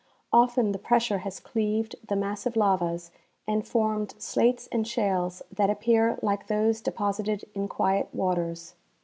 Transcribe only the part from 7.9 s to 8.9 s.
waters.